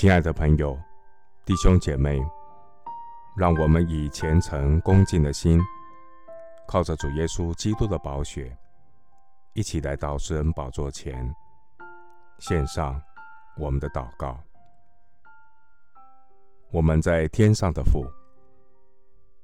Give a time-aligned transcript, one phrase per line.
[0.00, 0.80] 亲爱的朋友、
[1.44, 2.18] 弟兄姐妹，
[3.36, 5.60] 让我们以虔诚恭敬的心，
[6.66, 8.56] 靠着主耶稣基督的宝血，
[9.52, 11.30] 一起来到施恩宝座前，
[12.38, 12.98] 献上
[13.58, 14.40] 我们的祷告。
[16.70, 18.02] 我们在天上的父，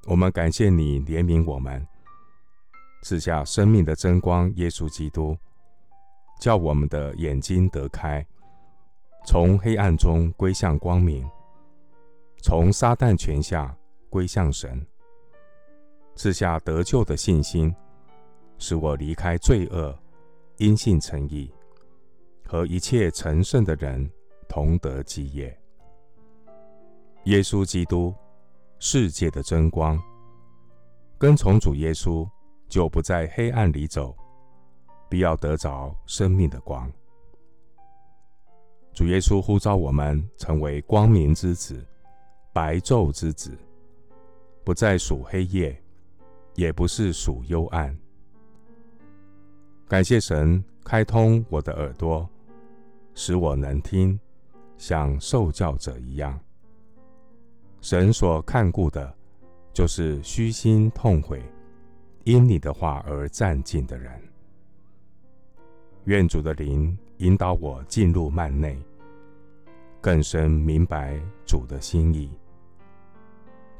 [0.06, 1.86] 我们感谢你怜悯我们，
[3.02, 5.36] 赐下生命的真光耶稣基督，
[6.40, 8.26] 叫我们的眼睛得开。
[9.26, 11.28] 从黑暗中归向光明，
[12.42, 13.76] 从撒旦权下
[14.08, 14.86] 归向神，
[16.14, 17.74] 赐下得救的信心，
[18.56, 19.92] 使我离开罪恶，
[20.58, 21.52] 因信称义，
[22.46, 24.08] 和一切成圣的人
[24.48, 25.58] 同得基业。
[27.24, 28.14] 耶稣基督，
[28.78, 30.00] 世界的真光，
[31.18, 32.24] 跟从主耶稣，
[32.68, 34.16] 就不在黑暗里走，
[35.10, 36.88] 必要得着生命的光。
[38.96, 41.84] 主耶稣呼召我们成为光明之子、
[42.50, 43.54] 白昼之子，
[44.64, 45.78] 不再属黑夜，
[46.54, 47.94] 也不是属幽暗。
[49.86, 52.26] 感谢神开通我的耳朵，
[53.14, 54.18] 使我能听，
[54.78, 56.40] 像受教者一样。
[57.82, 59.14] 神所看顾的，
[59.74, 61.42] 就是虚心痛悔，
[62.24, 64.10] 因你的话而战兢的人。
[66.04, 68.78] 愿主的灵引导我进入幔内，
[70.02, 72.30] 更深明白主的心意。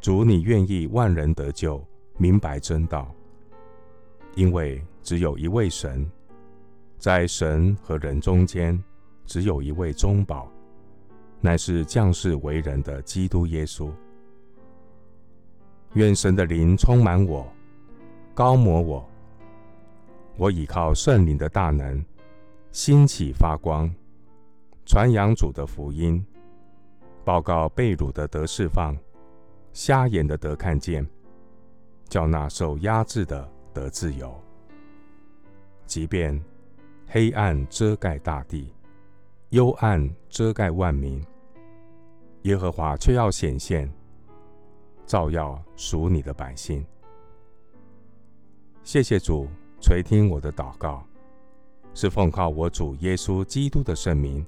[0.01, 1.85] 主，你愿意万人得救，
[2.17, 3.15] 明白真道，
[4.37, 6.11] 因为只有一位神，
[6.99, 8.83] 在神和人中间，
[9.27, 10.51] 只有一位中保，
[11.43, 13.91] 乃是降世为人的基督耶稣。
[15.93, 17.47] 愿神的灵充满我，
[18.33, 19.09] 高摩我，
[20.39, 22.03] 我倚靠圣灵的大能。
[22.77, 23.91] 兴起发光，
[24.85, 26.23] 传扬主的福音，
[27.25, 28.95] 报告被掳的得释放，
[29.73, 31.09] 瞎眼的得看见，
[32.05, 34.31] 叫那受压制的得自由。
[35.87, 36.39] 即便
[37.07, 38.71] 黑暗遮盖大地，
[39.49, 41.25] 幽暗遮盖万民，
[42.43, 43.91] 耶和华却要显现，
[45.07, 46.85] 照耀属你的百姓。
[48.85, 49.49] 谢谢主
[49.81, 51.03] 垂听我的祷告。
[51.97, 54.45] 是奉靠我主耶稣基督的圣名，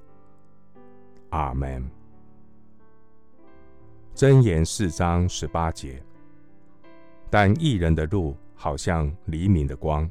[1.31, 1.83] 阿门。
[4.13, 5.99] 箴言四章十八节。
[7.27, 10.07] 但义人的路好像黎明的光，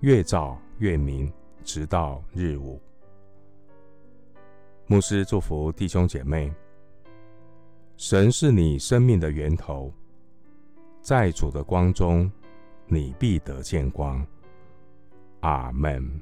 [0.00, 1.32] 越照越明，
[1.64, 2.78] 直到日午。
[4.86, 6.52] 牧师祝福弟兄姐妹。
[7.96, 9.90] 神是你生命的源头，
[11.00, 12.30] 在主的光中，
[12.86, 14.22] 你必得见光。
[15.40, 16.20] 阿门。